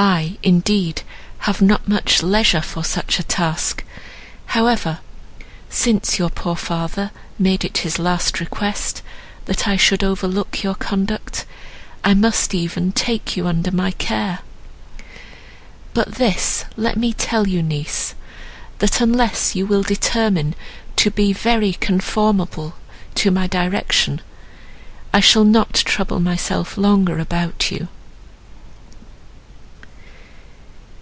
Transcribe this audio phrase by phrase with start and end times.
[0.00, 1.02] I, indeed,
[1.38, 3.82] have not much leisure for such a task;
[4.46, 5.00] however,
[5.68, 9.02] since your poor father made it his last request,
[9.46, 14.38] that I should overlook your conduct—I must even take you under my care.
[15.94, 18.14] But this let me tell you niece,
[18.78, 20.54] that, unless you will determine
[20.94, 22.76] to be very conformable
[23.16, 24.20] to my direction,
[25.12, 27.88] I shall not trouble myself longer about you."